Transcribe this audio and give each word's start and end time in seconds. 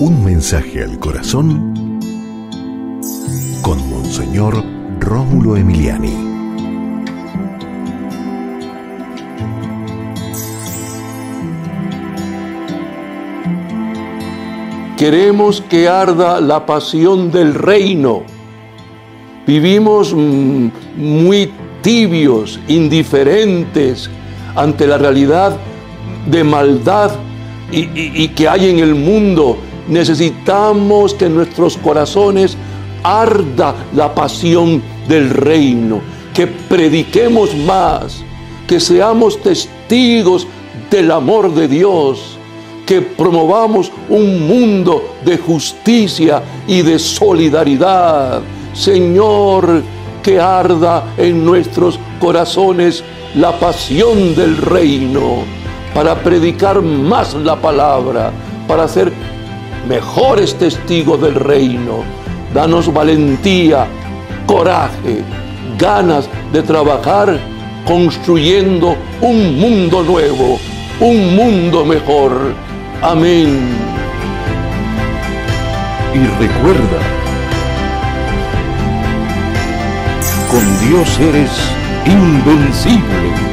Un 0.00 0.24
mensaje 0.24 0.82
al 0.82 0.98
corazón 0.98 2.00
con 3.60 3.90
Monseñor 3.90 4.64
Rómulo 4.98 5.58
Emiliani. 5.58 6.16
Queremos 14.96 15.60
que 15.60 15.86
arda 15.86 16.40
la 16.40 16.64
pasión 16.64 17.30
del 17.30 17.52
reino. 17.52 18.22
Vivimos 19.46 20.14
mm, 20.14 20.68
muy 20.96 21.52
tibios, 21.82 22.58
indiferentes 22.68 24.08
ante 24.56 24.86
la 24.86 24.96
realidad 24.96 25.58
de 26.26 26.42
maldad 26.42 27.10
y, 27.70 28.28
que 28.28 28.48
hay 28.48 28.70
en 28.70 28.78
el 28.78 28.94
mundo. 28.94 29.58
Necesitamos 29.90 31.14
que 31.14 31.26
en 31.26 31.34
nuestros 31.34 31.76
corazones 31.76 32.56
arda 33.02 33.74
la 33.92 34.14
pasión 34.14 34.80
del 35.08 35.30
reino, 35.30 36.00
que 36.32 36.46
prediquemos 36.46 37.56
más, 37.56 38.22
que 38.68 38.78
seamos 38.78 39.42
testigos 39.42 40.46
del 40.92 41.10
amor 41.10 41.52
de 41.52 41.66
Dios, 41.66 42.38
que 42.86 43.02
promovamos 43.02 43.90
un 44.08 44.46
mundo 44.46 45.02
de 45.24 45.38
justicia 45.38 46.40
y 46.68 46.82
de 46.82 46.96
solidaridad. 46.98 48.42
Señor, 48.72 49.82
que 50.22 50.38
arda 50.38 51.14
en 51.16 51.44
nuestros 51.44 51.98
corazones 52.20 53.02
la 53.34 53.58
pasión 53.58 54.36
del 54.36 54.56
reino, 54.56 55.38
para 55.92 56.14
predicar 56.14 56.80
más 56.80 57.34
la 57.34 57.56
palabra, 57.60 58.30
para 58.68 58.86
ser 58.86 59.12
mejores 59.88 60.54
testigos 60.54 61.20
del 61.20 61.34
reino. 61.34 62.04
Danos 62.54 62.92
valentía, 62.92 63.86
coraje, 64.46 65.22
ganas 65.78 66.28
de 66.52 66.62
trabajar 66.62 67.38
construyendo 67.86 68.96
un 69.20 69.58
mundo 69.58 70.02
nuevo, 70.02 70.58
un 71.00 71.36
mundo 71.36 71.84
mejor. 71.84 72.54
Amén. 73.02 73.58
Y 76.12 76.18
recuerda, 76.42 77.00
con 80.50 80.88
Dios 80.88 81.18
eres 81.20 81.50
invencible. 82.04 83.49